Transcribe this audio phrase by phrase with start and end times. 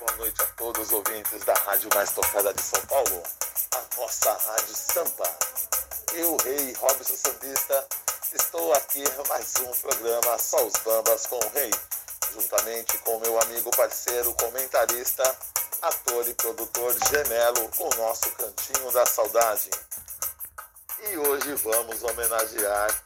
[0.00, 3.22] boa noite a todos os ouvintes da rádio mais tocada de São Paulo,
[3.72, 5.38] a nossa Rádio Sampa.
[6.14, 7.86] Eu, Rei Robson Sambista,
[8.32, 11.70] estou aqui mais um programa Só os Bambas com o Rei,
[12.32, 15.22] juntamente com meu amigo parceiro comentarista,
[15.82, 19.70] ator e produtor Gemelo, o nosso Cantinho da Saudade.
[21.10, 23.02] E hoje vamos homenagear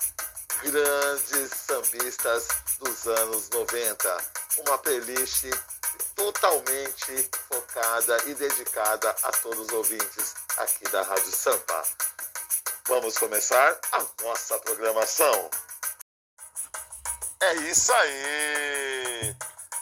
[0.62, 2.46] grandes sambistas
[2.79, 4.16] dos anos 90.
[4.58, 5.46] Uma playlist
[6.15, 11.82] totalmente focada e dedicada a todos os ouvintes aqui da Rádio Sampa.
[12.86, 15.50] Vamos começar a nossa programação.
[17.41, 19.36] É isso aí!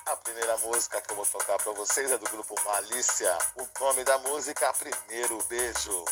[0.06, 3.36] A primeira música que eu vou tocar para vocês é do grupo Malícia.
[3.56, 6.04] O nome da música Primeiro Beijo.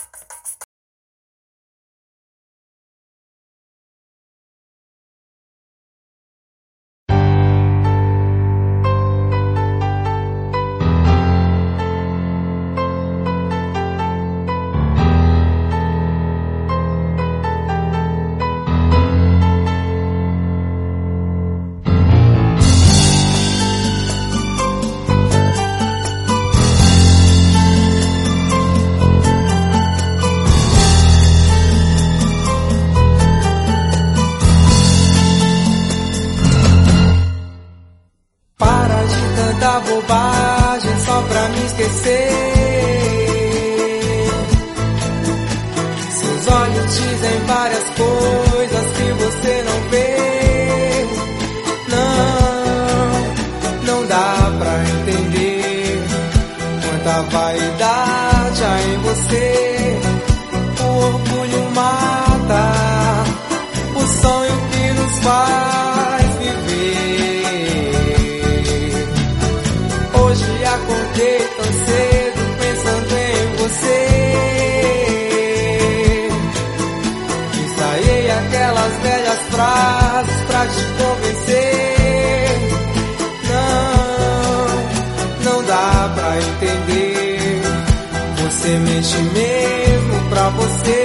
[90.57, 91.00] você.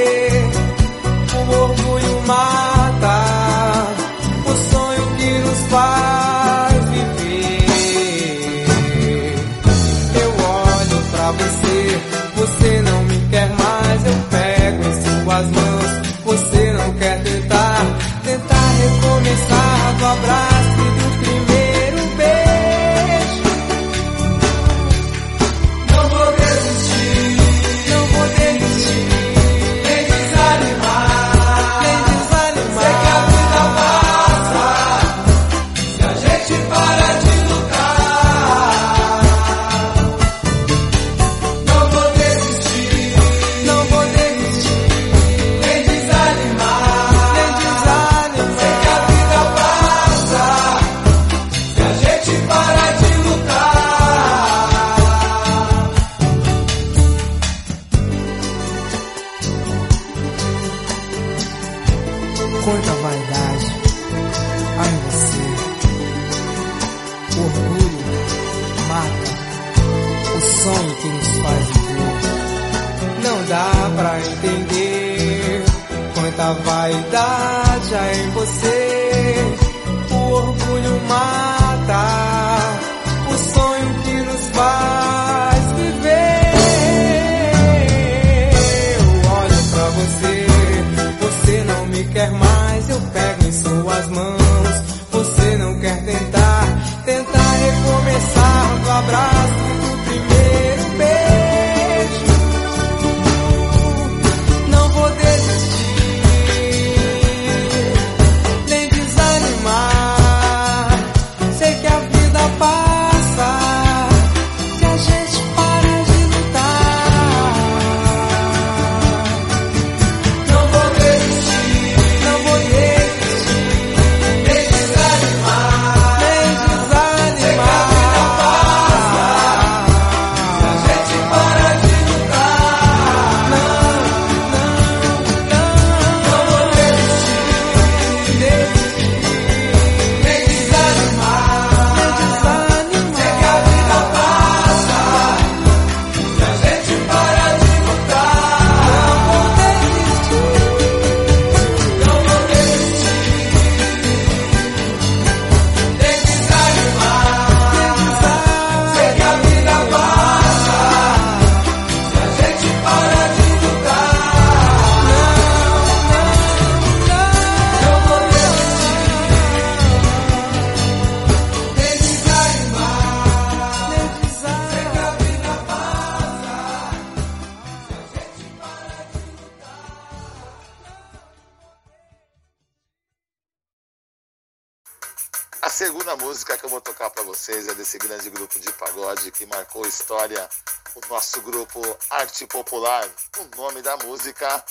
[191.16, 193.08] Nosso grupo Arte Popular.
[193.40, 194.62] O nome da música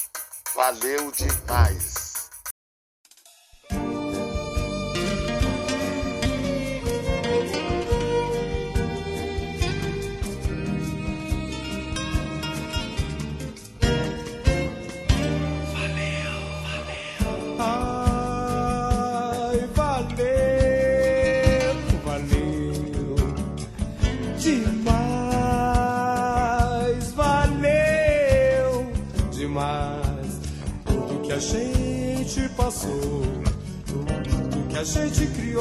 [0.54, 1.93] Valeu Demais.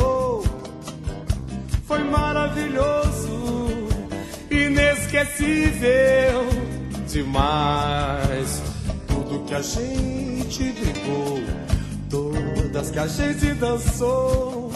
[0.03, 0.43] Criou
[1.85, 3.87] foi maravilhoso,
[4.49, 6.47] inesquecível
[7.07, 8.61] demais.
[9.07, 11.41] Tudo que a gente brigou,
[12.09, 14.71] todas que a gente dançou,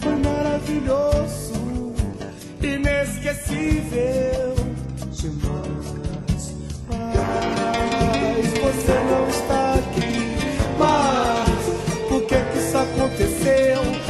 [0.00, 1.94] foi maravilhoso,
[2.62, 4.54] inesquecível
[5.12, 5.94] demais.
[6.88, 10.24] Mas você não está aqui
[10.78, 14.03] mas por que que isso aconteceu?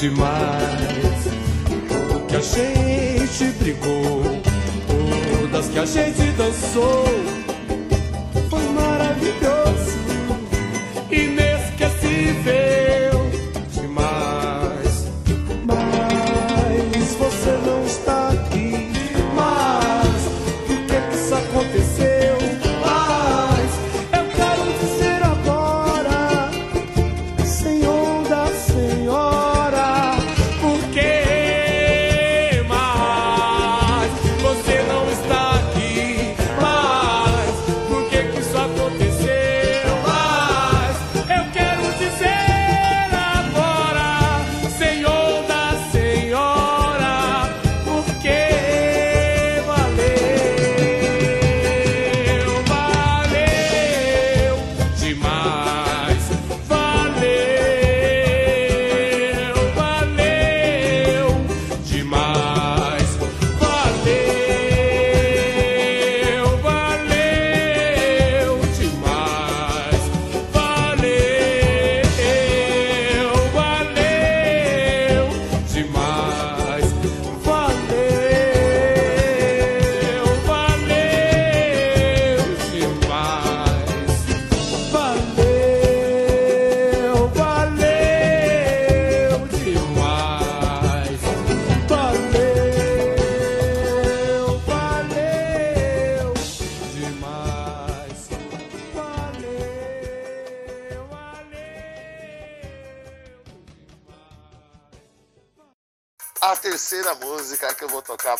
[0.00, 1.28] Demais.
[2.28, 4.22] Que a gente brigou,
[5.40, 7.04] todas que a gente dançou,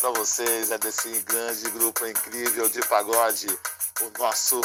[0.00, 3.48] para vocês é desse grande grupo incrível de pagode,
[4.00, 4.60] o nosso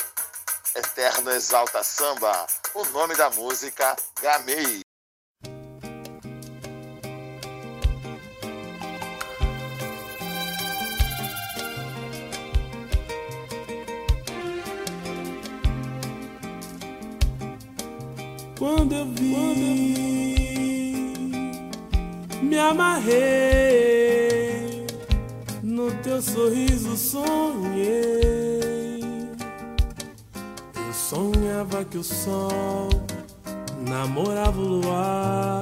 [0.76, 2.46] Eterno Exalta Samba.
[2.74, 4.82] O nome da música, Gamei.
[18.58, 19.34] Quando eu vi,
[22.42, 23.83] me amarrei
[25.84, 29.02] no teu sorriso, sonhei.
[30.76, 32.88] Eu sonhava que o sol
[33.86, 35.62] namorava o luar,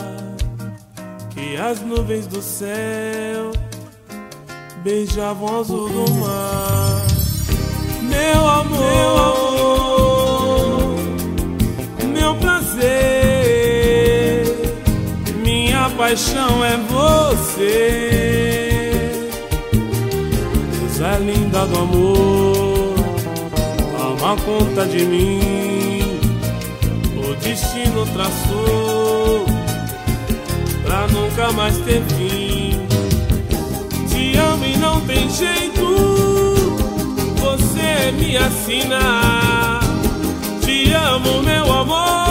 [1.31, 3.51] que as nuvens do céu
[4.83, 7.01] beijavam o azul do mar.
[8.03, 9.41] Meu amor, meu amor
[12.13, 12.83] meu prazer,
[15.43, 18.70] minha paixão é você,
[21.01, 22.95] coisa linda do amor.
[23.97, 26.19] Toma conta de mim,
[27.17, 29.45] o destino traçou
[30.83, 32.79] pra nunca mais ter fim.
[34.09, 35.85] Te amo e não tem jeito,
[37.37, 39.79] você me assina.
[40.63, 42.30] Te amo, meu amor.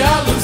[0.00, 0.43] a luz.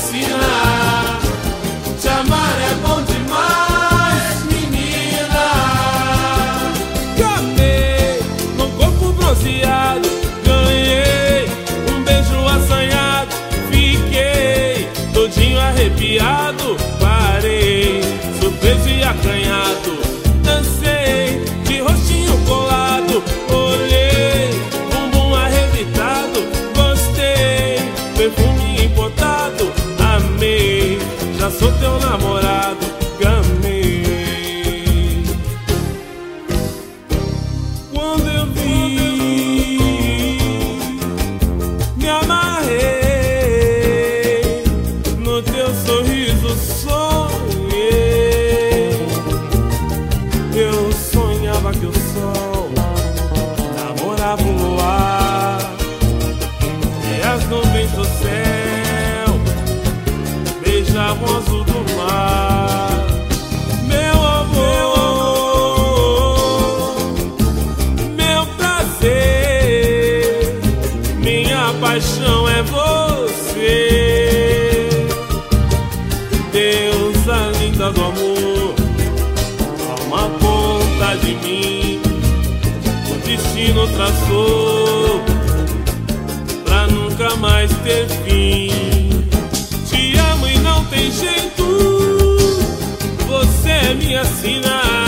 [87.91, 89.27] ter fim.
[89.89, 91.65] Te amo e não tem jeito,
[93.27, 95.00] você é minha sina.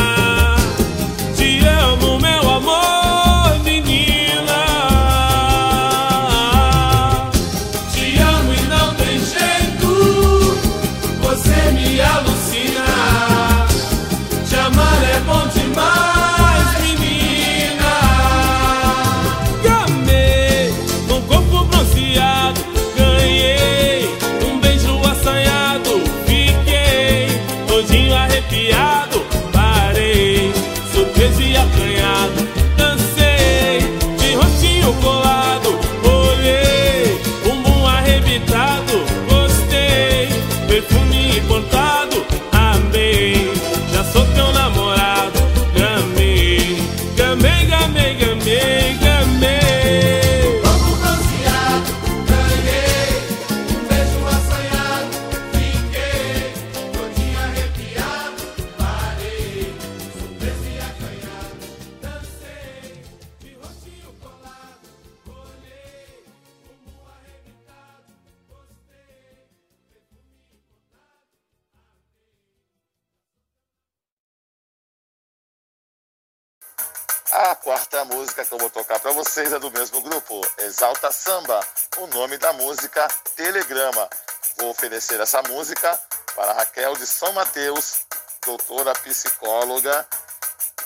[79.24, 81.64] vocês é do mesmo grupo, Exalta Samba,
[81.98, 84.10] o nome da música Telegrama.
[84.58, 85.96] Vou oferecer essa música
[86.34, 88.00] para Raquel de São Mateus,
[88.44, 90.04] doutora psicóloga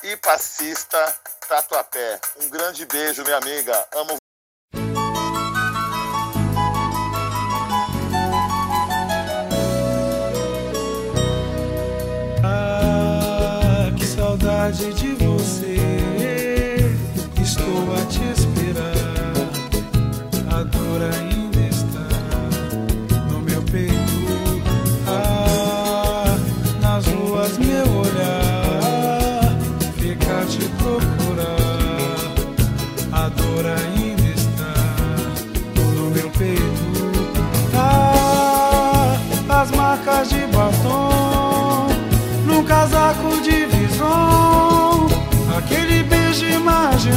[0.02, 1.16] e passista
[1.48, 2.20] Tatuapé.
[2.42, 3.88] Um grande beijo, minha amiga.
[3.94, 4.18] Amo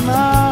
[0.09, 0.48] my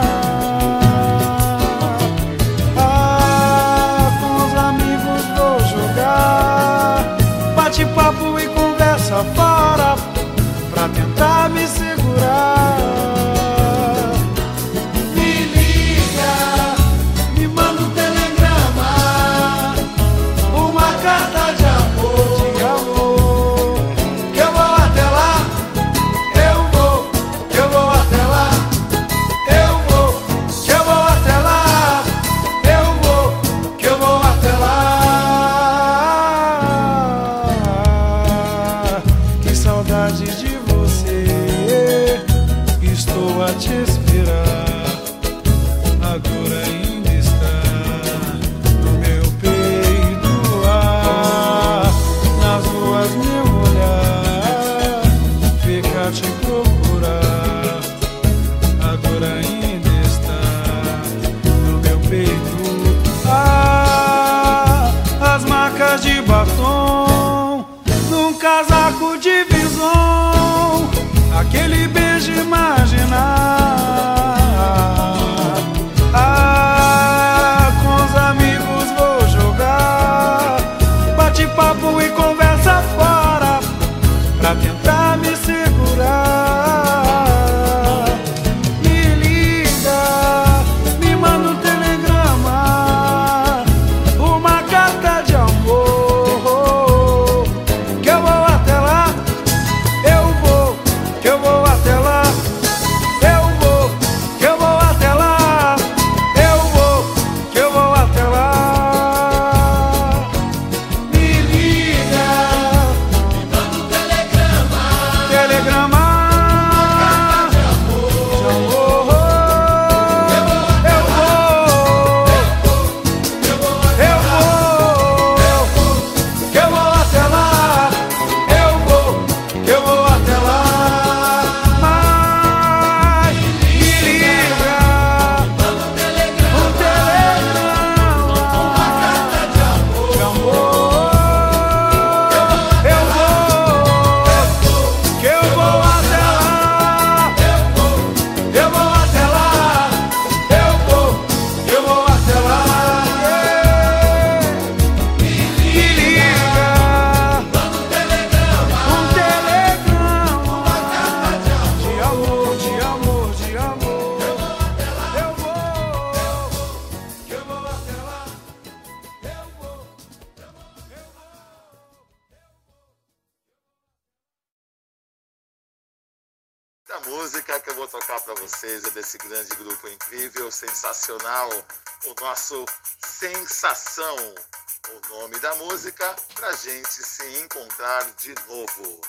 [184.85, 189.01] com o nome da música para gente se encontrar de novo.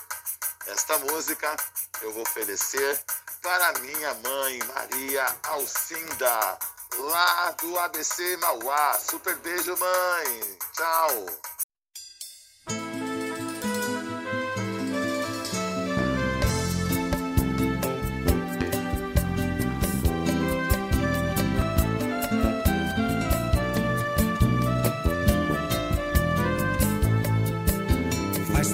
[0.67, 1.57] Esta música
[2.03, 3.01] eu vou oferecer
[3.43, 6.59] para minha mãe Maria Alcinda,
[6.97, 8.99] lá do ABC Mauá.
[8.99, 10.59] Super beijo, mãe.
[10.73, 11.58] Tchau.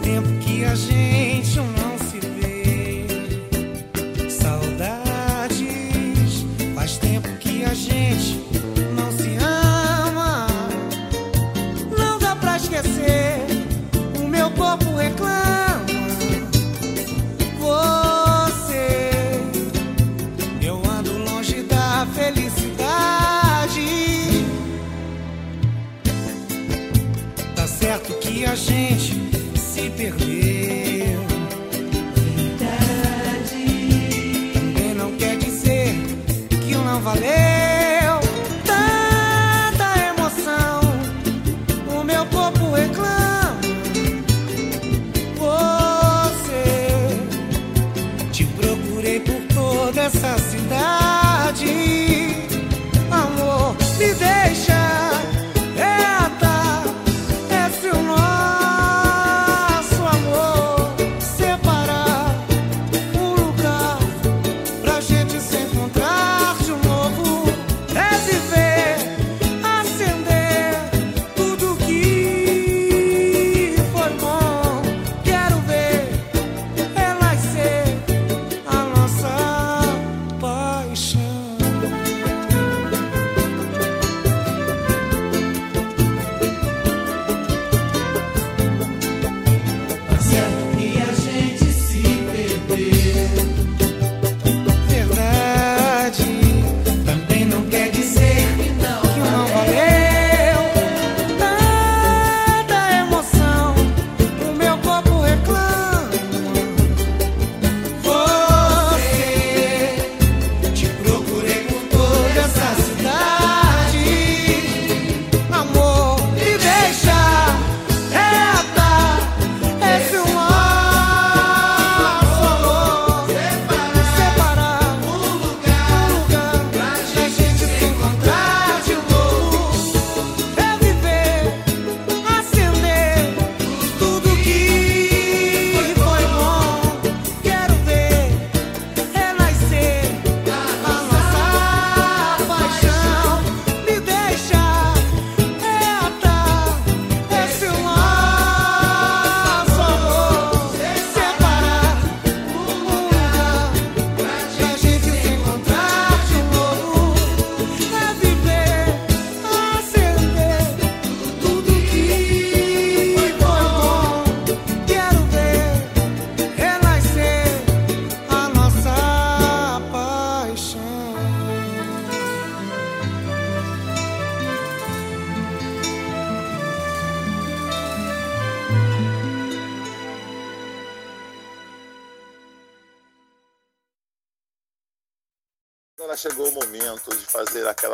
[0.00, 1.58] tempo que a gente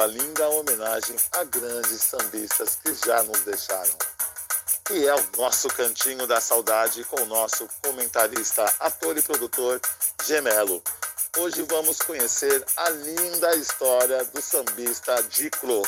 [0.01, 3.93] aquela linda homenagem a grandes sambistas que já nos deixaram.
[4.93, 9.81] E é o nosso Cantinho da Saudade com o nosso comentarista, ator e produtor
[10.27, 10.83] Gemelo.
[11.39, 15.83] Hoje vamos conhecer a linda história do sambista Diclo.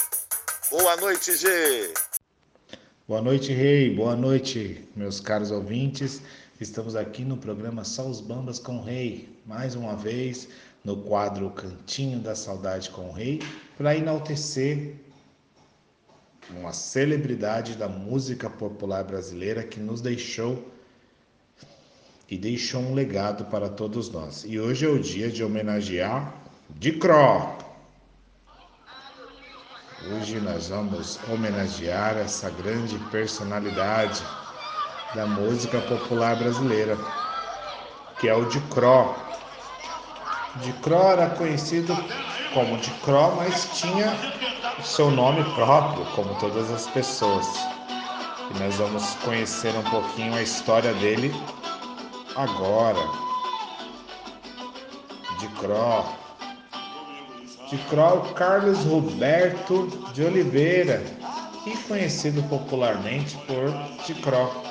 [0.70, 1.94] Boa noite, G!
[3.08, 3.94] Boa noite, Rei.
[3.94, 6.20] Boa noite, meus caros ouvintes.
[6.60, 10.48] Estamos aqui no programa Só os Bambas com o Rei, mais uma vez
[10.84, 13.40] no quadro Cantinho da Saudade com o Rei,
[13.76, 14.94] para enaltecer
[16.50, 20.72] uma celebridade da música popular brasileira que nos deixou
[22.28, 24.44] e deixou um legado para todos nós.
[24.46, 26.34] E hoje é o dia de homenagear
[26.70, 27.56] de Cro.
[30.10, 34.22] Hoje nós vamos homenagear essa grande personalidade
[35.14, 36.96] da música popular brasileira,
[38.18, 39.14] que é o de Cro.
[40.56, 41.96] De Cro era conhecido
[42.52, 44.12] como de Cro, mas tinha
[44.82, 47.46] seu nome próprio, como todas as pessoas.
[48.50, 51.34] E nós vamos conhecer um pouquinho a história dele
[52.36, 53.00] agora.
[55.38, 56.04] De Cro.
[57.70, 61.02] De Cro, Carlos Roberto de Oliveira,
[61.66, 63.72] e conhecido popularmente por
[64.06, 64.61] de Cro.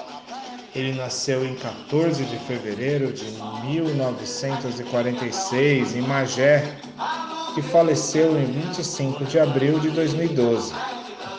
[0.74, 3.26] Ele nasceu em 14 de fevereiro de
[3.66, 6.78] 1946 em Magé
[7.58, 10.74] e faleceu em 25 de abril de 2012.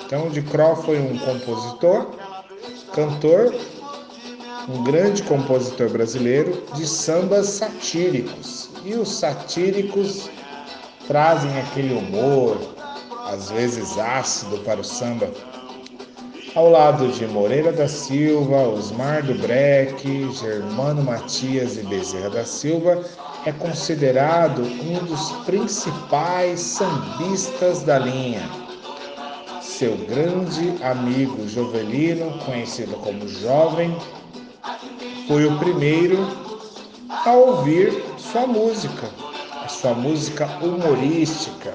[0.05, 2.11] Então, de Cro foi um compositor,
[2.95, 3.55] cantor,
[4.68, 8.68] um grande compositor brasileiro de sambas satíricos.
[8.85, 10.29] E os satíricos
[11.07, 12.59] trazem aquele humor,
[13.29, 15.31] às vezes ácido, para o samba.
[16.54, 23.02] Ao lado de Moreira da Silva, Osmar do Breck, Germano Matias e Bezerra da Silva,
[23.46, 28.42] é considerado um dos principais sambistas da linha.
[29.62, 33.96] Seu grande amigo Jovelino, conhecido como Jovem,
[35.26, 36.18] foi o primeiro
[37.08, 39.08] a ouvir sua música,
[39.64, 41.72] a sua música humorística.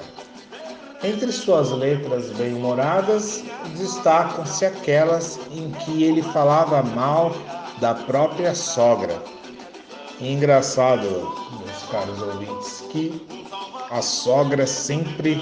[1.02, 3.44] Entre suas letras bem-humoradas,
[3.76, 7.32] destacam-se aquelas em que ele falava mal
[7.80, 9.22] da própria sogra.
[10.20, 11.06] Engraçado,
[11.64, 13.24] meus caros ouvintes, que
[13.90, 15.40] a sogra sempre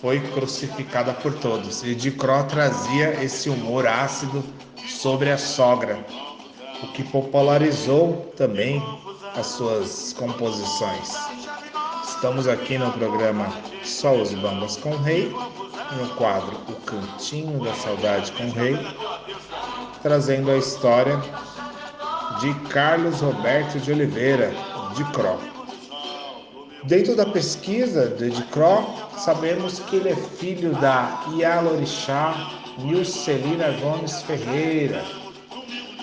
[0.00, 1.82] foi crucificada por todos.
[1.82, 4.44] E de Cro trazia esse humor ácido
[4.88, 5.98] sobre a sogra,
[6.80, 8.80] o que popularizou também
[9.34, 11.39] as suas composições.
[12.20, 13.46] Estamos aqui no programa
[13.82, 15.34] Só os Bambas com o Rei,
[15.96, 18.78] no quadro O Cantinho da Saudade com o Rei,
[20.02, 21.18] trazendo a história
[22.38, 24.52] de Carlos Roberto de Oliveira,
[24.94, 25.40] de Cro.
[26.84, 28.84] Dentro da pesquisa de Cro,
[29.16, 32.34] sabemos que ele é filho da Ialorixá
[32.80, 35.02] Nilcelina Gomes Ferreira.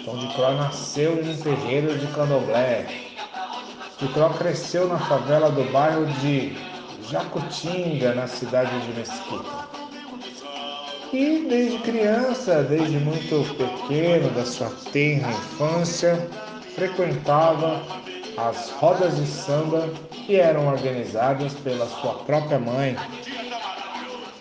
[0.01, 3.06] Então, de Cro nasceu em um terreiro de Candomblé,
[3.99, 6.55] Cro cresceu na favela do bairro de
[7.09, 9.67] Jacutinga, na cidade de Mesquita.
[11.11, 16.29] E desde criança, desde muito pequeno, da sua tenra infância,
[16.75, 17.81] frequentava
[18.37, 22.95] as rodas de samba que eram organizadas pela sua própria mãe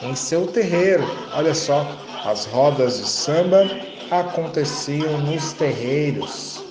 [0.03, 1.05] em seu terreiro.
[1.33, 1.87] Olha só,
[2.27, 3.67] as rodas de samba
[4.11, 6.63] aconteciam nos terreiros,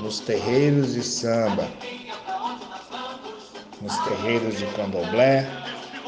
[0.00, 1.68] nos terreiros de samba
[3.86, 5.46] nos terreiros de candomblé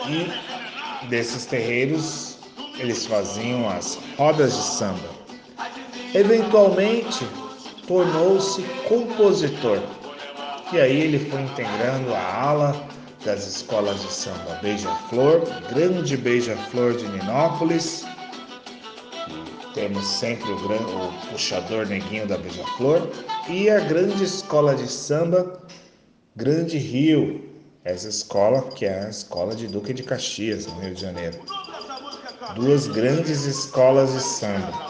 [0.09, 2.38] e desses terreiros
[2.77, 5.09] eles faziam as rodas de samba.
[6.12, 7.25] Eventualmente
[7.87, 9.81] tornou-se compositor
[10.73, 12.88] e aí ele foi integrando a ala
[13.25, 18.05] das escolas de samba Beija-Flor, grande Beija-Flor de Ninópolis.
[19.75, 23.09] Temos sempre o, gran, o puxador neguinho da Beija-Flor
[23.49, 25.61] e a grande escola de samba
[26.38, 27.48] Grande Rio,
[27.90, 31.38] essa escola que é a escola de Duque de Caxias, no Rio de Janeiro.
[32.55, 34.88] Duas grandes escolas de samba.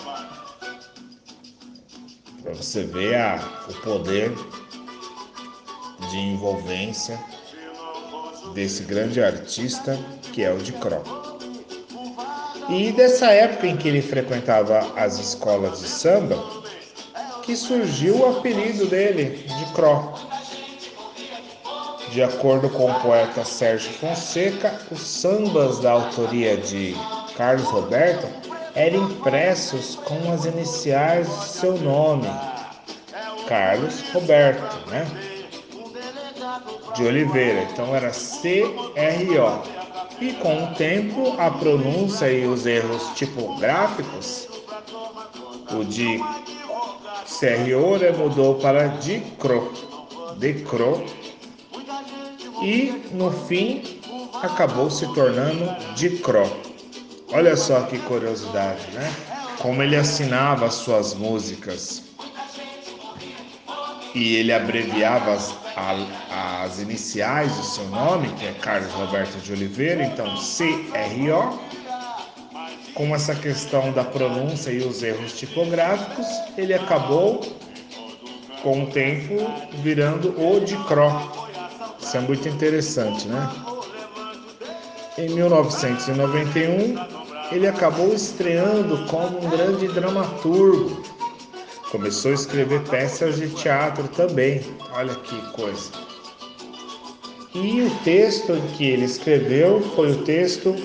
[2.43, 4.33] Para você ver a, o poder
[6.11, 7.19] de envolvência
[8.55, 9.99] desse grande artista
[10.33, 11.03] que é o de Cro.
[12.69, 16.37] E dessa época em que ele frequentava as escolas de samba,
[17.43, 20.28] que surgiu o apelido dele de Cro.
[22.11, 26.97] De acordo com o poeta Sérgio Fonseca, os sambas da autoria de
[27.37, 28.27] Carlos Roberto
[28.75, 32.29] eram impressos com as iniciais de seu nome,
[33.47, 35.07] Carlos Roberto, né?
[36.95, 37.63] de Oliveira.
[37.71, 39.63] Então era CRO.
[40.21, 44.49] E com o tempo, a pronúncia e os erros tipográficos,
[45.71, 46.19] o de
[47.39, 49.73] CRO né, mudou para Dicro.
[50.37, 51.05] Decro.
[52.63, 54.01] E no fim
[54.43, 56.45] acabou se tornando Dicro.
[57.33, 59.13] Olha só que curiosidade, né?
[59.59, 62.09] Como ele assinava as suas músicas
[64.15, 69.53] e ele abreviava as, a, as iniciais do seu nome, que é Carlos Roberto de
[69.53, 71.59] Oliveira, então CRO.
[72.95, 77.41] Com essa questão da pronúncia e os erros tipográficos, ele acabou,
[78.63, 79.35] com o tempo,
[79.83, 81.48] virando o de Cro.
[82.01, 83.51] Isso é muito interessante, né?
[85.17, 86.95] Em 1991,
[87.53, 91.03] ele acabou estreando como um grande dramaturgo
[91.91, 94.61] Começou a escrever peças de teatro também.
[94.93, 95.91] Olha que coisa.
[97.55, 100.77] E o texto que ele escreveu foi o texto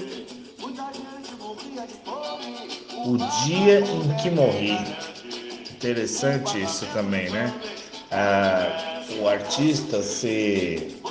[3.06, 4.80] O Dia em que Morri.
[5.76, 7.54] Interessante isso também, né?
[8.10, 11.02] Ah, o artista ser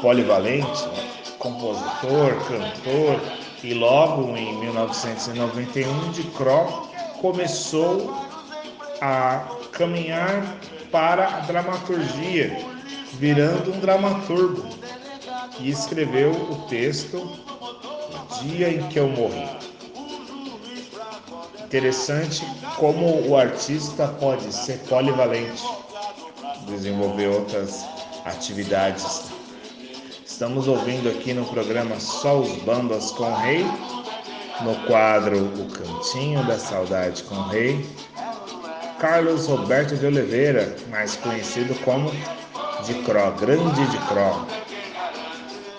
[0.00, 1.08] polivalente, né?
[1.38, 3.20] compositor, cantor,
[3.62, 6.88] e logo em 1991 de Cro
[7.20, 8.14] começou
[9.00, 10.58] a caminhar
[10.90, 12.64] para a dramaturgia,
[13.14, 14.68] virando um dramaturgo,
[15.60, 19.48] e escreveu o texto O Dia em que eu morri.
[21.64, 25.62] Interessante como o artista pode ser polivalente,
[26.66, 27.84] desenvolver outras
[28.24, 29.37] atividades.
[30.38, 33.66] Estamos ouvindo aqui no programa Só os Bambas com o Rei,
[34.62, 37.84] no quadro O Cantinho da Saudade com o Rei,
[39.00, 42.12] Carlos Roberto de Oliveira, mais conhecido como
[42.86, 44.46] de Cro, Grande de Cro.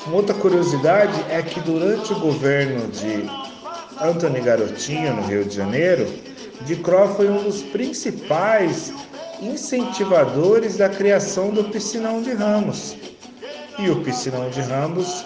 [0.05, 3.29] Uma outra curiosidade é que durante o governo de
[4.05, 6.05] Antônio Garotinho, no Rio de Janeiro,
[6.65, 8.91] de Cro foi um dos principais
[9.41, 12.97] incentivadores da criação do Piscinão de Ramos.
[13.79, 15.25] E o Piscinão de Ramos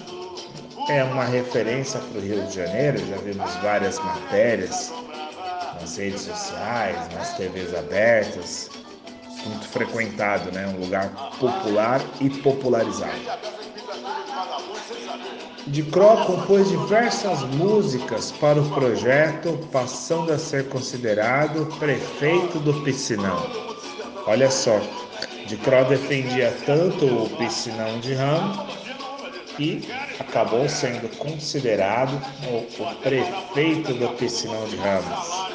[0.87, 4.93] é uma referência para o Rio de Janeiro, já vimos várias matérias
[5.81, 8.69] nas redes sociais, nas TVs abertas,
[9.43, 10.67] muito frequentado, né?
[10.67, 13.19] Um lugar popular e popularizado.
[15.65, 23.49] De Cro compôs diversas músicas para o projeto, passando a ser considerado prefeito do Piscinão.
[24.27, 24.79] Olha só,
[25.47, 28.67] de Cro defendia tanto o Piscinão de Ramo
[29.59, 29.81] e
[30.19, 35.53] acabou sendo considerado o, o prefeito do Piscinão de Ramos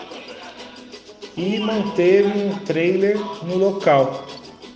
[1.37, 4.27] e manteve um trailer no local.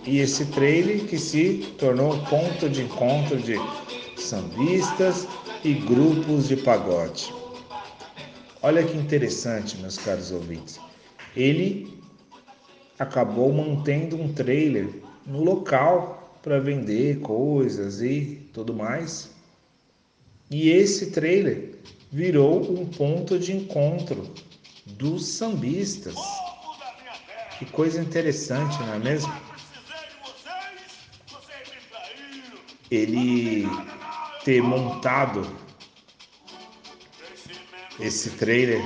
[0.05, 3.55] E esse trailer que se tornou um ponto de encontro de
[4.17, 5.27] sambistas
[5.63, 7.33] e grupos de pagode.
[8.61, 10.79] Olha que interessante, meus caros ouvintes.
[11.35, 12.01] Ele
[12.97, 19.31] acabou mantendo um trailer no local para vender coisas e tudo mais.
[20.51, 21.75] E esse trailer
[22.11, 24.31] virou um ponto de encontro
[24.85, 26.15] dos sambistas.
[27.57, 29.33] Que coisa interessante, não é mesmo?
[32.91, 33.65] Ele
[34.43, 35.49] ter montado
[37.99, 38.81] esse trailer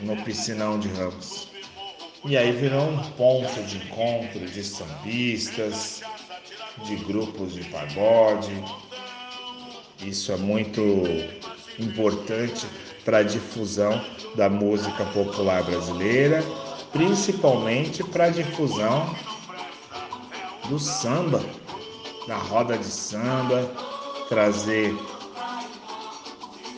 [0.00, 1.43] no piscinão de Ramos.
[2.26, 6.02] E aí virou um ponto de encontro de sambistas,
[6.84, 8.52] de grupos de pagode.
[10.02, 10.80] Isso é muito
[11.78, 12.66] importante
[13.04, 14.02] para a difusão
[14.34, 16.42] da música popular brasileira
[16.94, 19.12] principalmente para a difusão
[20.68, 21.44] do samba,
[22.28, 23.68] da roda de samba,
[24.28, 24.94] trazer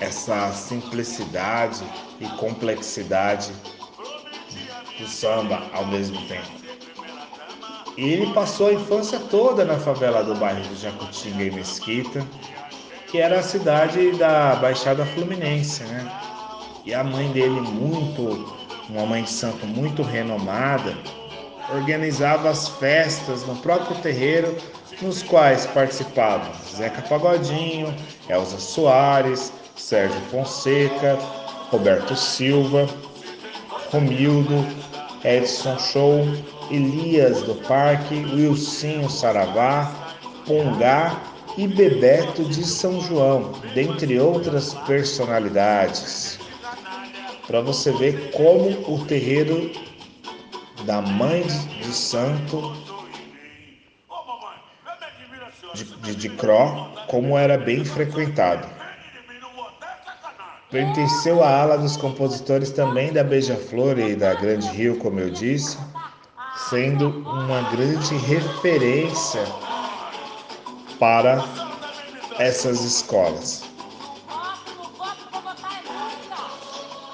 [0.00, 1.84] essa simplicidade
[2.18, 3.52] e complexidade
[4.98, 6.50] do samba ao mesmo tempo.
[7.96, 12.26] E ele passou a infância toda na favela do bairro de Jacutinga e Mesquita,
[13.10, 16.06] que era a cidade da Baixada Fluminense, né?
[16.84, 18.54] E a mãe dele muito
[18.88, 20.96] uma mãe de santo muito renomada,
[21.74, 24.56] organizava as festas no próprio terreiro,
[25.02, 27.94] nos quais participavam Zeca Pagodinho,
[28.28, 31.18] Elza Soares, Sérgio Fonseca,
[31.70, 32.86] Roberto Silva,
[33.90, 34.66] Romildo,
[35.24, 36.26] Edson Show,
[36.70, 39.92] Elias do Parque, Wilsinho Saravá,
[40.46, 41.20] Pongá
[41.56, 46.38] e Bebeto de São João, dentre outras personalidades
[47.46, 49.70] para você ver como o terreiro
[50.84, 52.76] da Mãe de Santo
[55.74, 58.75] de, de, de Cro, como era bem frequentado.
[60.70, 65.78] Pertenceu à ala dos compositores também da Beija-Flor e da Grande Rio, como eu disse,
[66.68, 69.44] sendo uma grande referência
[70.98, 71.44] para
[72.38, 73.62] essas escolas.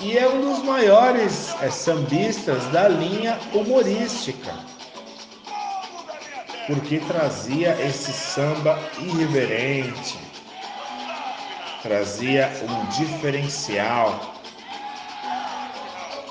[0.00, 4.52] E é um dos maiores é, sambistas da linha humorística,
[6.66, 10.18] porque trazia esse samba irreverente,
[11.82, 14.34] trazia um diferencial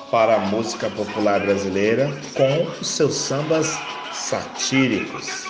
[0.09, 3.77] para a música popular brasileira com os seus sambas
[4.13, 5.45] satíricos.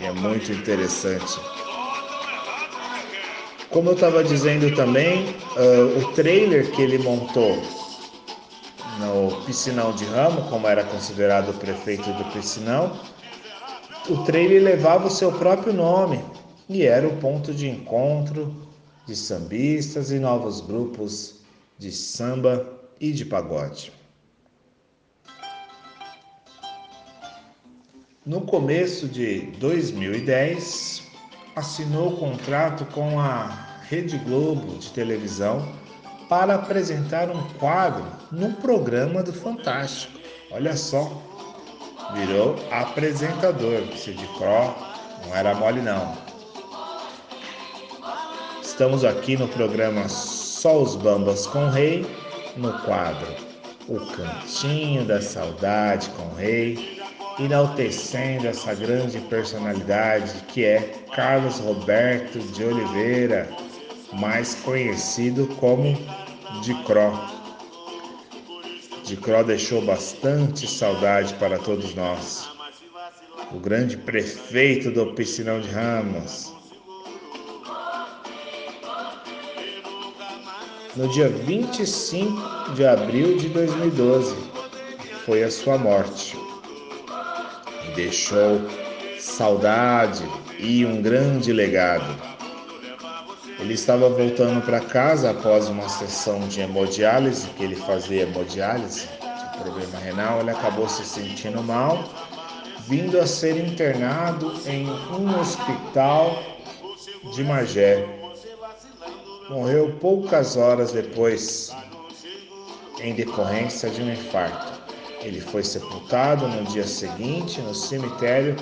[0.00, 1.40] E é muito interessante.
[3.70, 7.62] Como eu estava dizendo também, uh, o trailer que ele montou
[8.98, 12.98] no Piscinão de Ramo, como era considerado o prefeito do Piscinão,
[14.08, 16.24] o trailer levava o seu próprio nome
[16.68, 18.67] e era o ponto de encontro
[19.08, 21.36] de sambistas e novos grupos
[21.78, 23.90] de samba e de pagode.
[28.26, 31.02] No começo de 2010,
[31.56, 35.66] assinou contrato com a Rede Globo de televisão
[36.28, 40.18] para apresentar um quadro no programa do Fantástico.
[40.50, 41.10] Olha só,
[42.12, 43.86] virou apresentador.
[43.96, 44.74] Cid Cro
[45.26, 46.27] não era mole não.
[48.78, 52.06] Estamos aqui no programa Só os Bambas com o Rei,
[52.56, 53.26] no quadro
[53.88, 56.96] O Cantinho da Saudade com o Rei,
[57.40, 63.48] enaltecendo essa grande personalidade que é Carlos Roberto de Oliveira,
[64.12, 65.98] mais conhecido como
[66.62, 67.12] Dicró.
[69.02, 72.48] Dicró deixou bastante saudade para todos nós.
[73.50, 76.56] O grande prefeito do Piscinão de Ramos.
[80.98, 84.34] No dia 25 de abril de 2012,
[85.24, 86.36] foi a sua morte.
[87.86, 88.60] E deixou
[89.20, 90.24] saudade
[90.58, 92.20] e um grande legado.
[93.60, 99.58] Ele estava voltando para casa após uma sessão de hemodiálise, que ele fazia hemodiálise, de
[99.62, 102.12] problema renal, ele acabou se sentindo mal,
[102.88, 106.42] vindo a ser internado em um hospital
[107.32, 108.17] de Magé.
[109.50, 111.74] Morreu poucas horas depois,
[113.00, 114.78] em decorrência de um infarto.
[115.22, 118.54] Ele foi sepultado no dia seguinte no cemitério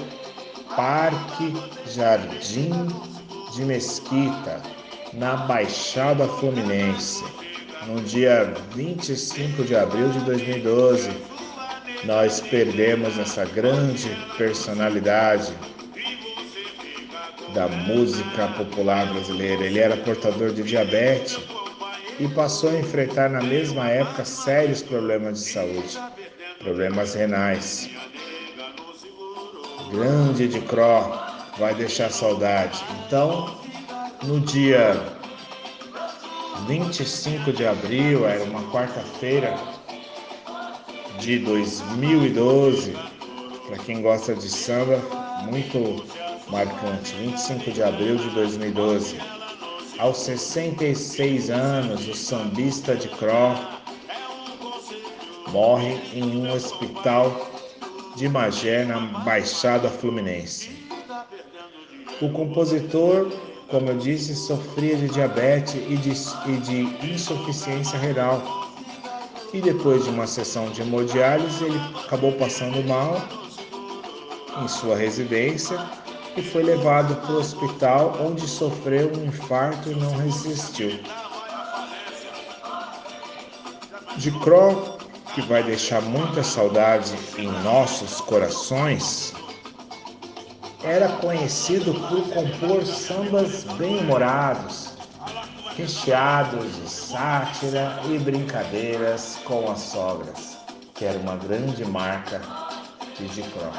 [0.77, 1.53] Parque
[1.89, 2.71] Jardim
[3.53, 4.63] de Mesquita,
[5.13, 7.25] na Baixada Fluminense,
[7.89, 11.11] no dia 25 de abril de 2012.
[12.05, 15.53] Nós perdemos essa grande personalidade
[17.57, 19.65] da música popular brasileira.
[19.65, 21.41] Ele era portador de diabetes
[22.21, 25.99] e passou a enfrentar na mesma época sérios problemas de saúde,
[26.59, 27.89] problemas renais.
[29.91, 31.19] Grande de Cro
[31.59, 32.85] vai deixar saudade.
[33.07, 33.59] Então,
[34.25, 34.95] no dia
[36.69, 39.57] 25 de abril, era uma quarta-feira
[41.19, 42.93] de 2012,
[43.67, 45.01] para quem gosta de samba,
[45.51, 46.05] muito
[46.49, 47.15] marcante.
[47.15, 49.19] 25 de abril de 2012.
[49.99, 53.57] Aos 66 anos, o sambista de Cro
[55.49, 57.51] morre em um hospital
[58.17, 60.71] de Magé, na Baixada Fluminense.
[62.21, 63.31] O compositor
[63.69, 66.11] como eu disse, sofria de diabetes e de,
[66.51, 68.41] e de insuficiência renal.
[69.53, 73.21] E depois de uma sessão de hemodiálise, ele acabou passando mal
[74.63, 75.79] em sua residência
[76.37, 81.01] e foi levado para o hospital, onde sofreu um infarto e não resistiu.
[84.19, 84.99] De Cro,
[85.35, 89.33] que vai deixar muita saudade em nossos corações,
[90.83, 94.95] era conhecido por compor sambas bem-humorados,
[95.77, 100.59] recheados de sátira e brincadeiras com as sogras,
[100.95, 102.41] que era uma grande marca
[103.19, 103.71] de Dicró.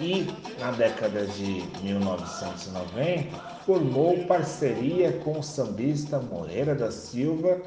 [0.00, 0.26] E
[0.60, 3.36] na década de 1990
[3.66, 7.60] formou parceria com o sambista Moreira da Silva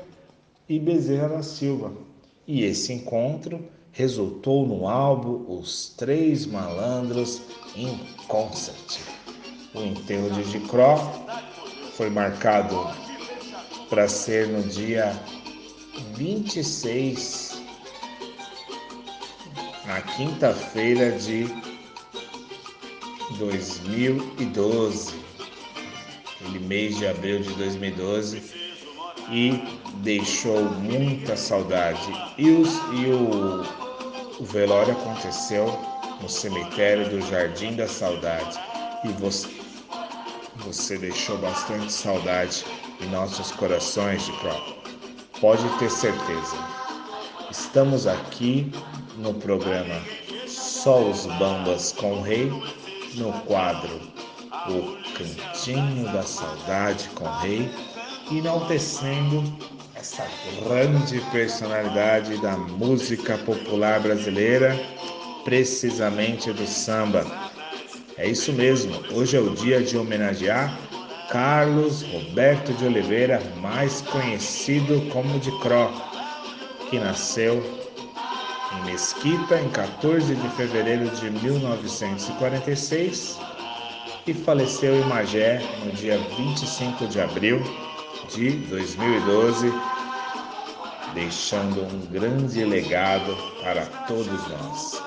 [0.70, 1.92] e Bezerra da Silva.
[2.48, 3.60] E esse encontro
[3.92, 7.42] resultou no álbum Os Três Malandros
[7.76, 9.00] em Concert.
[9.76, 10.98] O enterro de Gicró
[11.96, 12.76] foi marcado
[13.90, 15.14] para ser no dia
[16.16, 17.62] 26,
[19.86, 21.71] na quinta-feira de
[23.38, 25.14] 2012.
[26.40, 28.42] Aquele mês de abril de 2012
[29.30, 29.64] e
[29.98, 32.12] deixou muita saudade.
[32.38, 33.64] E, os, e o,
[34.42, 35.66] o velório aconteceu
[36.22, 38.60] no cemitério do Jardim da Saudade.
[39.04, 39.50] E você,
[40.58, 42.66] você deixou bastante saudade
[43.00, 44.82] em nossos corações de Cro.
[45.40, 46.58] Pode ter certeza.
[47.50, 48.72] Estamos aqui
[49.18, 49.96] no programa
[50.48, 52.52] Só os Bambas com o Rei,
[53.16, 54.00] no quadro
[54.68, 57.70] O Cantinho da Saudade com o Rei,
[58.32, 59.44] enaltecendo
[59.96, 60.26] essa
[60.64, 64.78] grande personalidade da música popular brasileira,
[65.44, 67.26] precisamente do samba.
[68.18, 70.78] É isso mesmo, hoje é o dia de homenagear
[71.30, 75.90] Carlos Roberto de Oliveira, mais conhecido como de Cro,
[76.90, 77.81] que nasceu
[78.74, 83.40] em Mesquita em 14 de fevereiro de 1946
[84.28, 87.60] e faleceu em Magé no dia 25 de abril
[88.30, 89.74] de 2012,
[91.14, 95.04] deixando um grande legado para todos nós.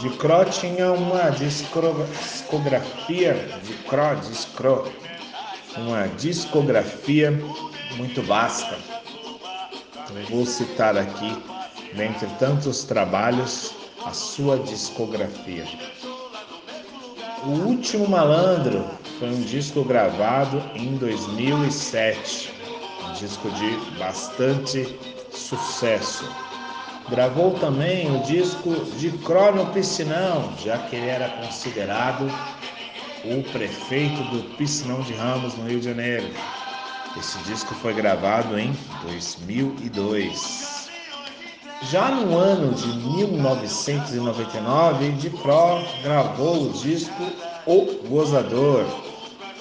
[0.00, 4.92] De Cro tinha uma discografia de Cro, discro,
[5.76, 7.30] uma discografia
[7.96, 8.76] muito vasta.
[10.28, 11.32] Vou citar aqui,
[11.94, 13.74] dentre tantos trabalhos,
[14.04, 15.66] a sua discografia.
[17.44, 18.84] O Último Malandro
[19.18, 22.52] foi um disco gravado em 2007,
[23.08, 24.98] um disco de bastante
[25.30, 26.28] sucesso.
[27.08, 32.30] Gravou também o disco de Crono Piscinão, já que ele era considerado
[33.24, 36.28] o prefeito do Piscinão de Ramos, no Rio de Janeiro.
[37.16, 38.72] Esse disco foi gravado em
[39.02, 40.77] 2002.
[41.82, 47.22] Já no ano de 1999, de Pro gravou o disco
[47.66, 48.84] O Gozador,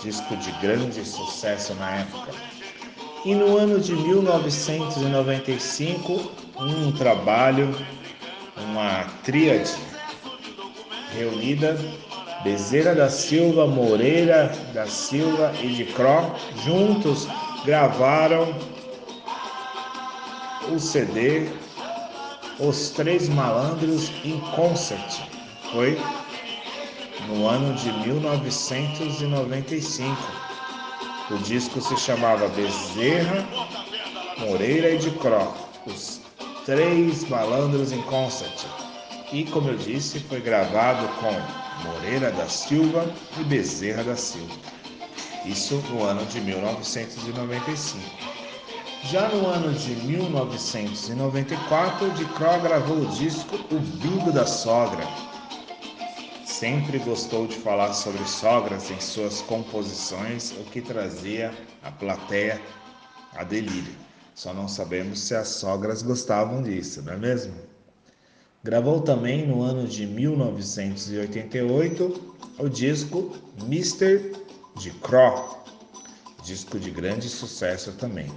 [0.01, 2.31] disco de grande sucesso na época.
[3.23, 7.69] E no ano de 1995, um trabalho,
[8.57, 9.75] uma tríade
[11.15, 11.77] reunida,
[12.43, 17.27] Bezerra da Silva, Moreira da Silva e de Cro, juntos
[17.63, 18.55] gravaram
[20.71, 21.66] o CD
[22.59, 25.21] Os Três Malandros em Concert.
[25.71, 25.95] Foi
[27.27, 30.17] no ano de 1995.
[31.29, 33.47] O disco se chamava Bezerra,
[34.39, 35.53] Moreira e de Cro,
[35.85, 36.19] Os
[36.65, 38.65] Três Malandros em Concert.
[39.31, 41.31] E, como eu disse, foi gravado com
[41.87, 43.07] Moreira da Silva
[43.39, 44.55] e Bezerra da Silva.
[45.45, 48.36] Isso no ano de 1995.
[49.09, 55.07] Já no ano de 1994, de Cro gravou o disco O Bingo da Sogra.
[56.45, 62.61] Sempre gostou de falar sobre sogras em suas composições, o que trazia a plateia
[63.33, 63.95] a delírio.
[64.35, 67.55] Só não sabemos se as sogras gostavam disso, não é mesmo?
[68.61, 73.33] Gravou também no ano de 1988 o disco
[74.75, 75.63] de Cro,
[76.43, 78.29] disco de grande sucesso também.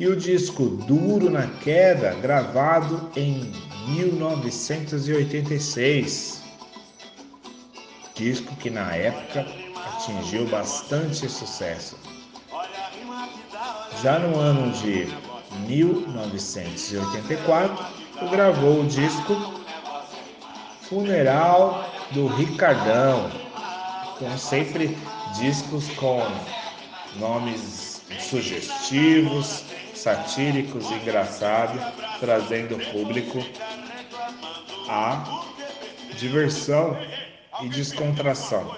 [0.00, 3.52] E o disco Duro na Queda, gravado em
[3.88, 6.42] 1986,
[8.14, 9.46] disco que na época
[9.92, 11.98] atingiu bastante sucesso.
[14.02, 15.06] Já no ano de
[15.68, 17.84] 1984,
[18.30, 19.36] gravou o disco
[20.80, 23.30] Funeral do Ricardão,
[24.18, 24.96] com sempre
[25.38, 26.26] discos com
[27.16, 29.68] nomes sugestivos,
[30.00, 31.80] satíricos engraçados,
[32.18, 33.38] trazendo o público
[34.88, 35.42] a
[36.16, 36.96] diversão
[37.62, 38.74] e descontração.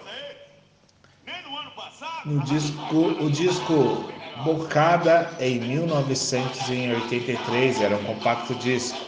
[2.25, 4.11] No disco, o disco
[4.45, 8.99] Bocada em 1983 era um compacto disco.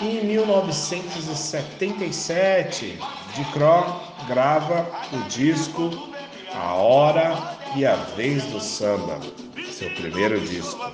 [0.02, 2.98] Em 1977,
[3.36, 3.84] de Cro
[4.28, 5.92] grava o disco
[6.54, 9.20] A Hora e A Vez do Samba,
[9.72, 10.92] seu primeiro disco.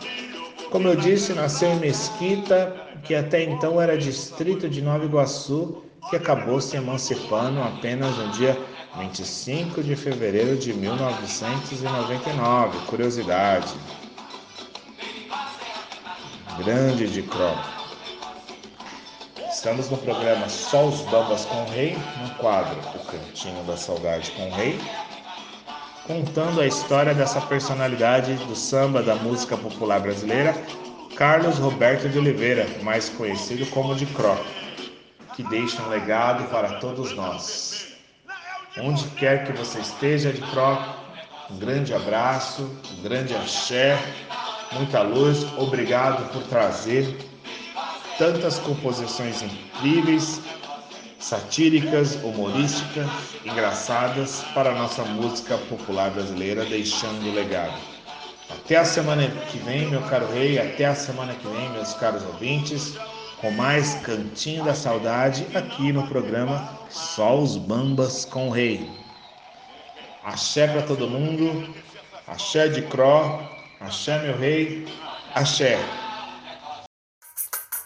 [0.72, 6.16] Como eu disse, nasceu em Mesquita, que até então era distrito de Nova Iguaçu, que
[6.16, 8.58] acabou se emancipando apenas no dia
[8.97, 12.80] 25 de fevereiro de 1999.
[12.88, 13.76] Curiosidade.
[16.58, 17.53] Grande de Cro.
[19.51, 24.32] Estamos no programa Só os Bambas com o Rei, no quadro O Cantinho da Saudade
[24.32, 24.80] com o Rei,
[26.08, 30.56] contando a história dessa personalidade do samba da música popular brasileira,
[31.18, 34.38] Carlos Roberto de Oliveira, mais conhecido como de Cro,
[35.36, 37.97] que deixa um legado para todos nós.
[38.78, 40.78] Onde quer que você esteja de Cro,
[41.51, 42.64] um grande abraço,
[42.97, 43.99] um grande axé,
[44.72, 47.18] muita luz, obrigado por trazer
[48.18, 50.41] tantas composições incríveis,
[51.20, 53.07] satíricas, humorísticas,
[53.43, 57.78] engraçadas para a nossa música popular brasileira, deixando legado.
[58.49, 62.24] Até a semana que vem, meu caro rei, até a semana que vem, meus caros
[62.24, 62.95] ouvintes,
[63.41, 68.89] com mais Cantinho da Saudade aqui no programa Só os Bambas com o Rei.
[70.24, 71.74] Axé para todo mundo,
[72.28, 73.39] axé de Cro,
[73.86, 74.86] axé meu rei,
[75.36, 75.77] axé.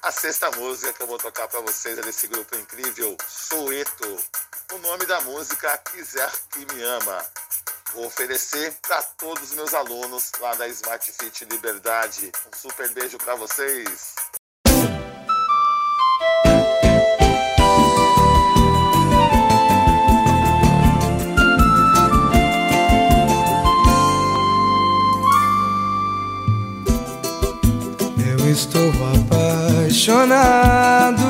[0.01, 4.17] A sexta música que eu vou tocar para vocês é desse grupo incrível, Soeto.
[4.73, 7.25] O nome da música Quiser Que Me Ama.
[7.93, 12.31] Vou oferecer para todos os meus alunos lá da Smart Fit Liberdade.
[12.47, 14.15] Um super beijo para vocês.
[28.51, 31.23] Estou apaixonado.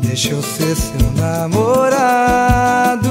[0.00, 3.08] Deixa eu ser seu namorado.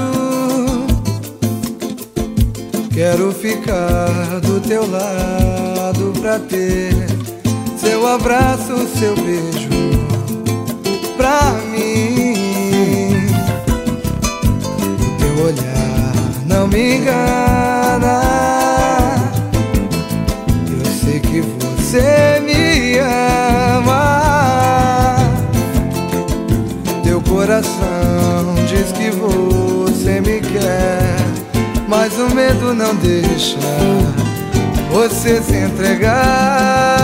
[2.92, 6.94] Quero ficar do teu lado pra ter
[7.76, 9.70] seu abraço, seu beijo
[11.16, 13.14] pra mim.
[15.00, 16.12] O teu olhar
[16.46, 18.53] não me engana.
[21.94, 23.94] Você me ama.
[27.04, 31.14] Teu coração diz que você me quer,
[31.88, 33.58] mas o medo não deixa
[34.90, 36.94] você se entregar.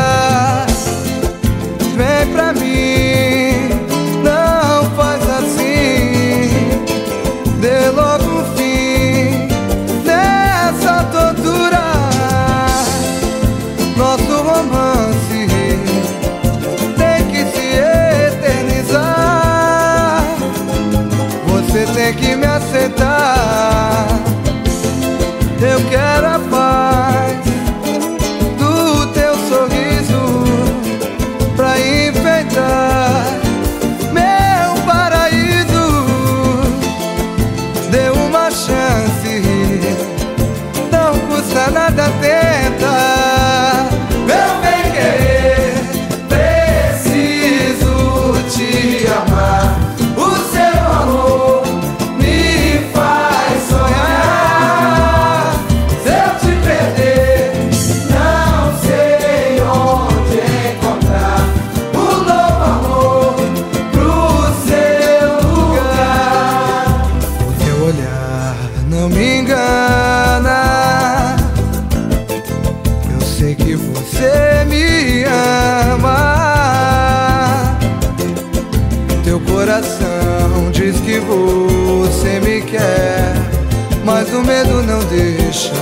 [84.12, 85.72] Mas o medo não deixa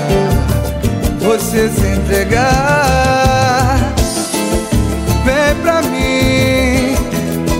[1.18, 3.78] você se entregar.
[5.24, 6.94] Vem pra mim,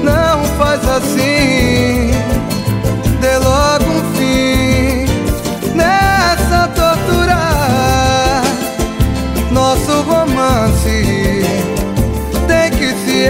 [0.05, 2.11] não faz assim.
[3.19, 5.07] Dê logo um fim
[5.75, 8.43] nessa tortura.
[9.51, 11.45] Nosso romance
[12.47, 13.23] tem que se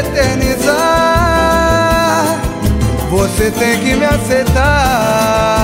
[0.00, 0.74] eternizar.
[3.08, 5.59] Você tem que me aceitar.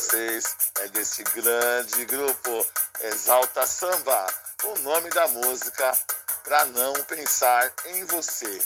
[0.00, 2.66] vocês é desse grande grupo
[3.02, 4.26] Exalta Samba,
[4.64, 5.92] o nome da música
[6.42, 8.62] para Não Pensar em Você.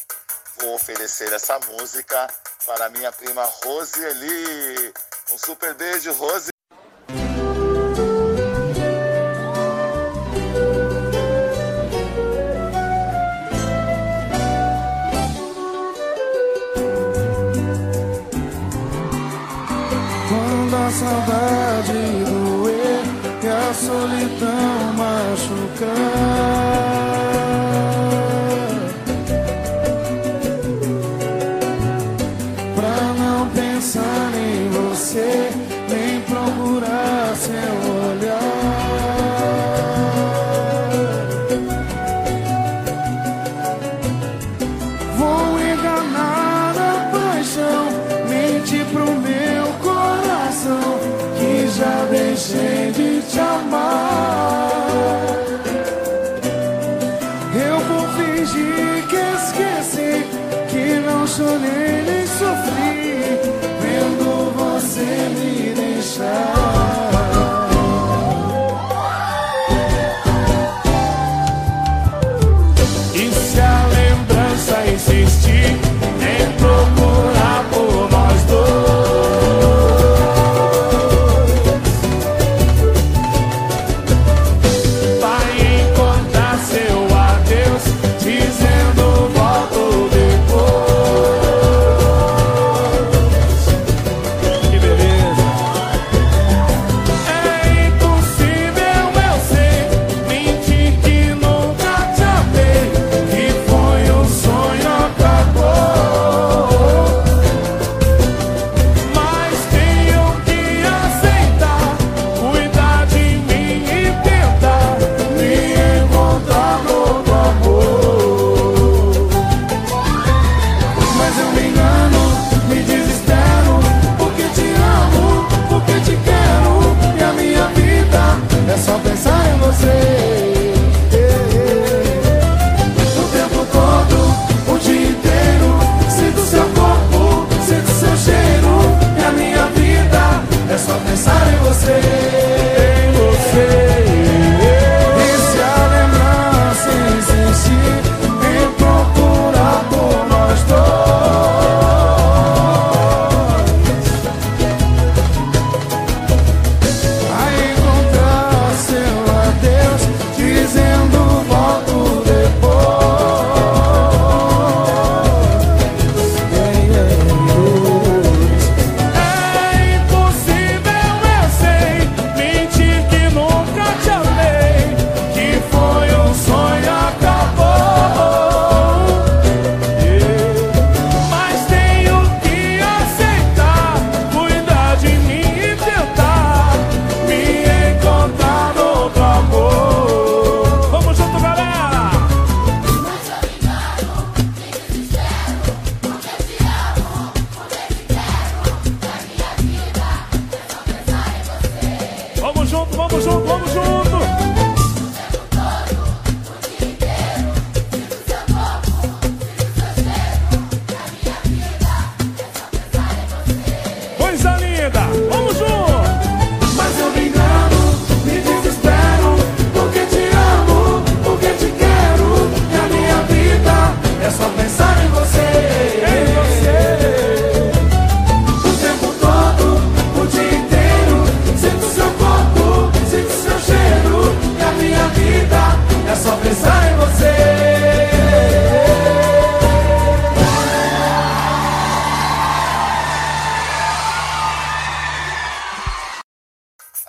[0.59, 2.28] Vou oferecer essa música
[2.64, 4.95] para minha prima Roseli.
[5.32, 6.53] Um super beijo, Rose.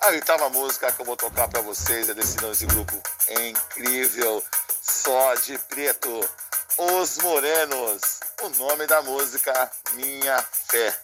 [0.06, 2.94] Ah, tá a oitava música que eu vou tocar para vocês é desse, desse grupo
[3.26, 4.40] é incrível,
[4.80, 6.08] só de preto,
[6.78, 8.20] Os Morenos.
[8.40, 10.40] O nome da música, Minha
[10.70, 10.96] Fé.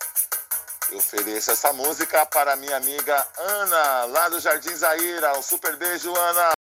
[0.88, 5.36] Eu ofereço essa música para minha amiga Ana, lá do Jardim Zaira.
[5.36, 6.61] Um super beijo, Ana!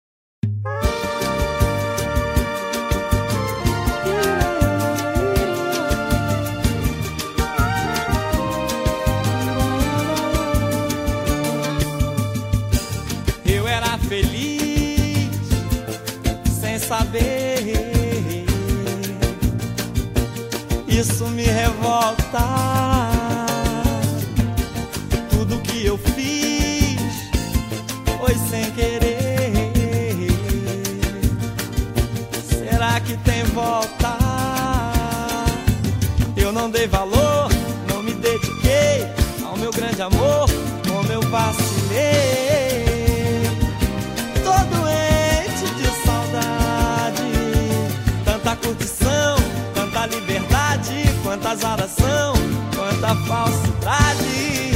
[20.99, 22.43] isso me revolta.
[25.31, 26.99] Tudo que eu fiz
[28.19, 30.31] foi sem querer.
[32.49, 34.17] Será que tem volta?
[36.35, 37.51] Eu não dei valor,
[37.89, 39.07] não me dediquei
[39.45, 40.49] ao meu grande amor,
[40.89, 41.66] como eu faço.
[51.47, 52.35] Quanta azaração,
[52.75, 54.76] quanta falsidade.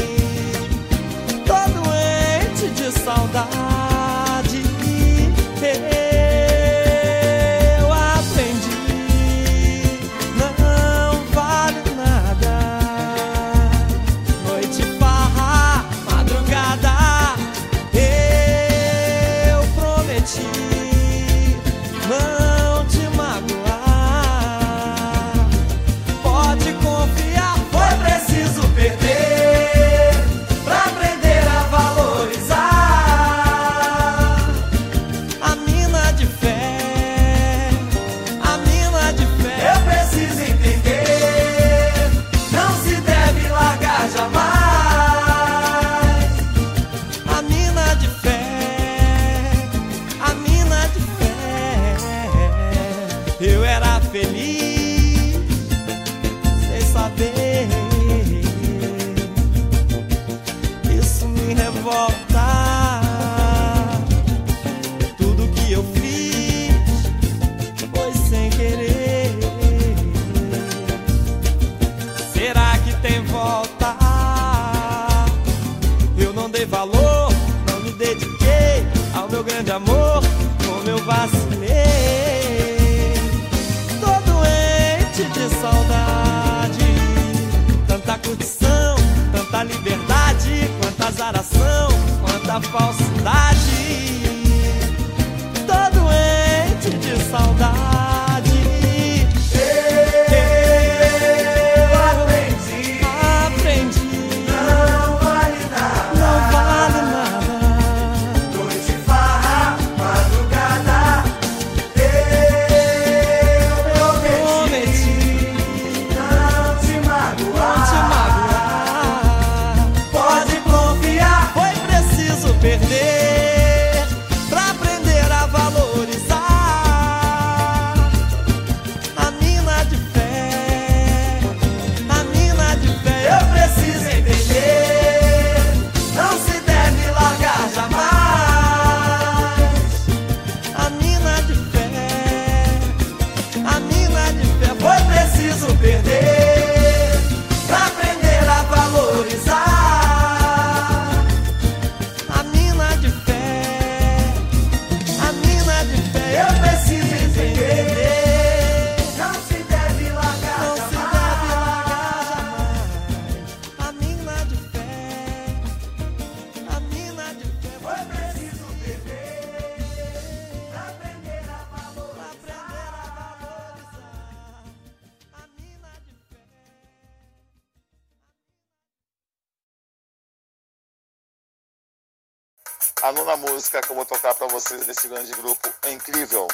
[183.02, 186.46] A nona música que eu vou tocar para vocês desse grande grupo é incrível,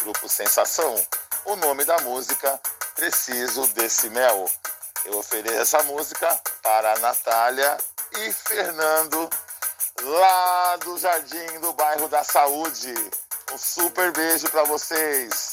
[0.00, 0.94] grupo Sensação.
[1.44, 2.60] O nome da música
[2.94, 4.48] Preciso desse Mel.
[5.04, 7.76] Eu ofereço essa música para a Natália
[8.16, 9.28] e Fernando,
[10.02, 12.94] lá do Jardim do Bairro da Saúde.
[13.50, 15.51] Um super beijo para vocês.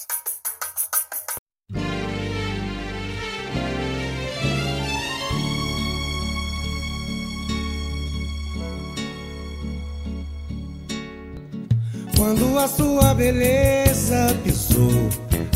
[12.30, 15.10] Quando a sua beleza pisou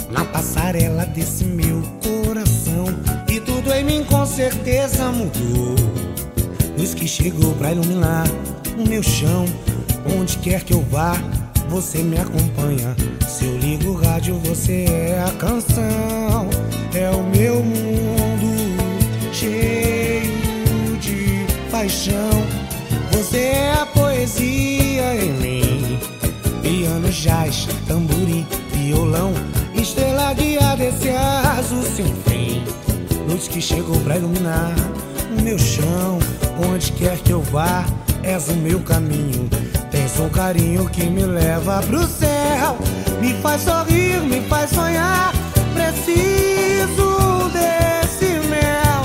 [0.09, 2.85] na passarela desse meu coração
[3.29, 5.75] e tudo em mim com certeza mudou.
[6.75, 8.25] Luz que chegou pra iluminar
[8.75, 9.45] o meu chão,
[10.19, 11.13] onde quer que eu vá,
[11.69, 12.95] você me acompanha.
[13.27, 16.49] Se eu ligo o rádio, você é a canção,
[16.95, 22.31] é o meu mundo cheio de paixão.
[23.11, 24.52] Você é a poesia
[27.23, 29.33] jazz, tamborim, violão
[29.73, 32.63] Estrela guia desse azul sem fim.
[33.27, 34.73] Luz que chegou pra iluminar
[35.37, 36.19] o meu chão.
[36.71, 37.85] Onde quer que eu vá,
[38.21, 39.49] és o meu caminho.
[39.89, 42.77] Tens um carinho que me leva pro céu.
[43.19, 45.33] Me faz sorrir, me faz sonhar.
[45.73, 49.01] Preciso desse mel.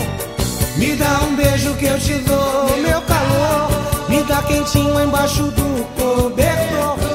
[0.76, 3.70] Me dá um beijo que eu te dou, meu calor.
[4.08, 7.07] Me dá quentinho embaixo do cobertor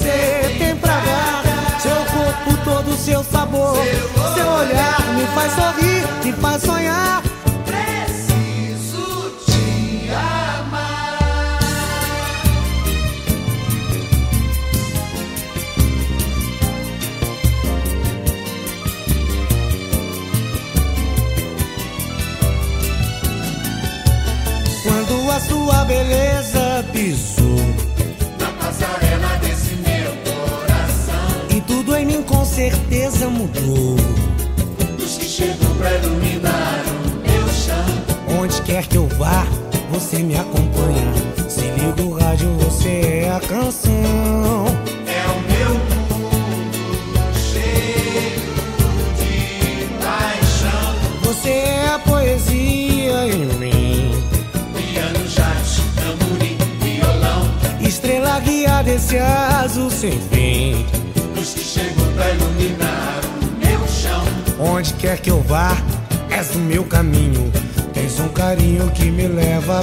[0.00, 1.42] você tem pra dar.
[1.80, 3.76] Seu corpo todo, seu sabor,
[4.34, 7.22] seu olhar me faz sorrir, me faz sonhar.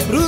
[0.06, 0.27] bruja.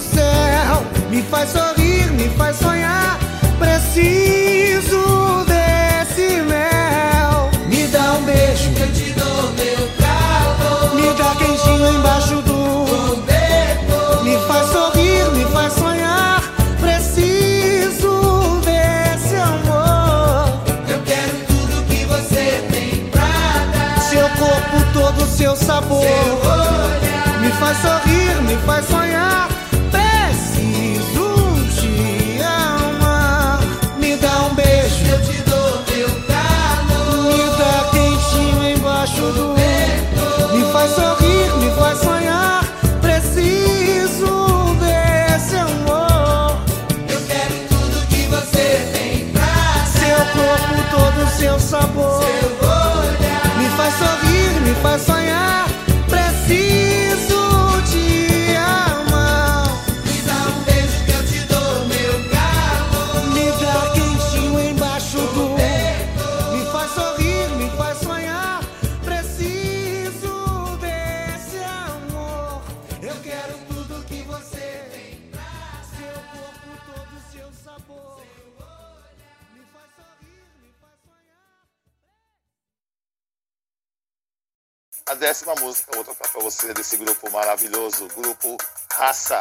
[85.19, 88.57] décima música eu vou tocar para você desse grupo maravilhoso, grupo
[88.93, 89.39] Raça.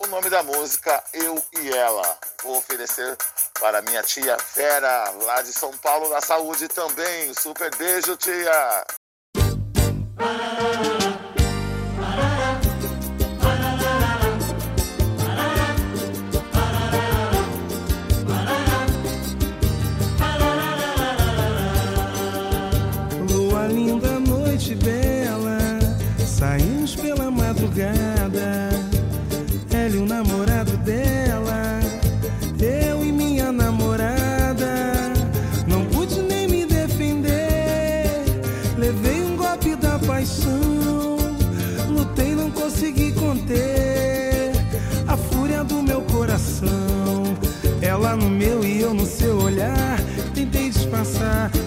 [0.00, 2.18] O nome da música Eu e Ela.
[2.42, 3.16] Vou oferecer
[3.60, 7.32] para minha tia Vera, lá de São Paulo, na saúde também.
[7.34, 8.84] Super beijo, tia!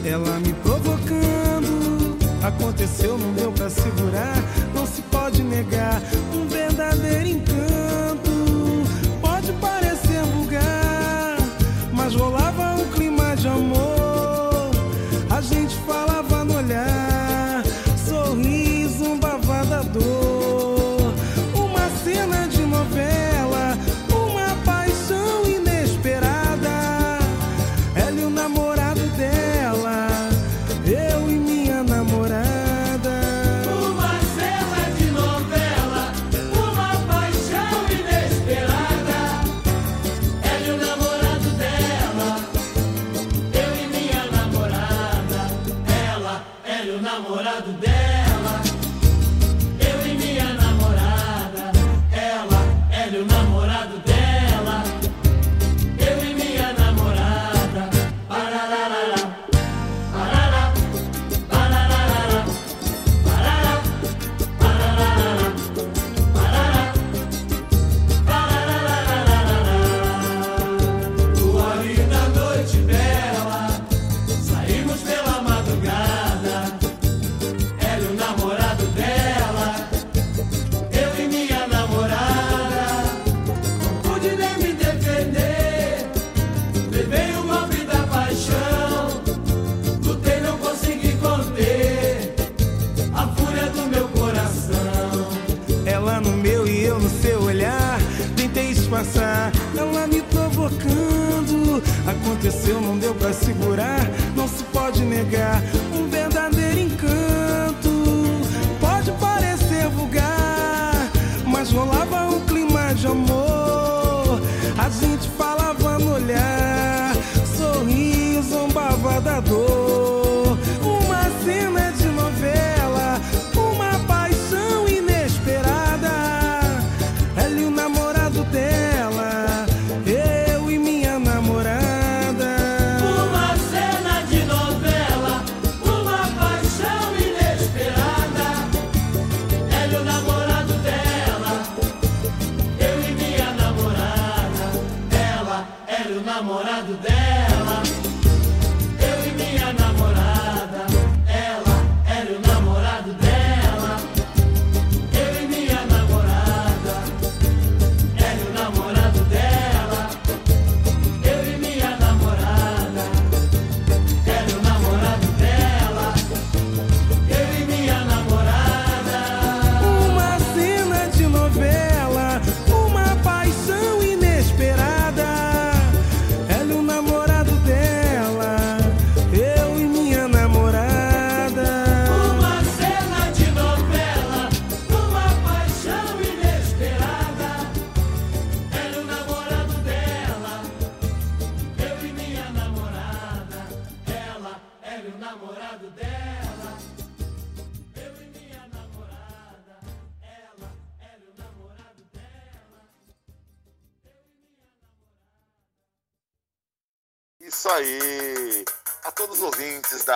[0.07, 4.35] Ela me provocando, aconteceu no meu pra segurar.
[4.73, 5.99] Não se pode negar
[6.31, 7.74] um verdadeiro encanto.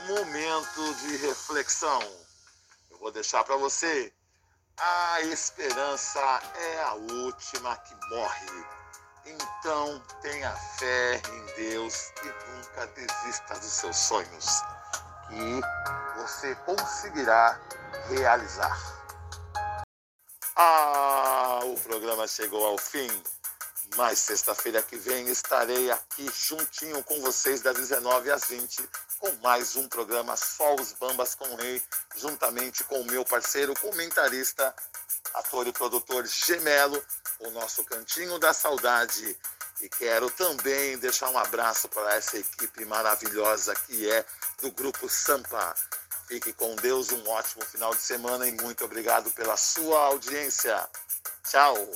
[0.08, 2.02] Momento de reflexão.
[2.90, 4.12] Eu vou deixar para você.
[4.78, 6.20] A esperança
[6.56, 8.66] é a última que morre.
[9.26, 14.62] Então tenha fé em Deus e nunca desista dos seus sonhos,
[15.30, 15.62] que
[16.20, 17.58] você conseguirá
[18.10, 18.78] realizar.
[20.56, 23.08] Ah, o programa chegou ao fim.
[23.96, 28.90] Mas sexta-feira que vem estarei aqui juntinho com vocês das 19 às 20
[29.20, 31.82] com mais um programa Só os Bambas com o Rei,
[32.16, 34.74] juntamente com o meu parceiro comentarista,
[35.36, 37.02] ator e produtor Gemelo,
[37.40, 39.38] o nosso Cantinho da Saudade.
[39.80, 44.26] E quero também deixar um abraço para essa equipe maravilhosa que é
[44.62, 45.76] do Grupo Sampa.
[46.28, 50.90] Fique com Deus, um ótimo final de semana e muito obrigado pela sua audiência.
[51.48, 51.94] Tchau!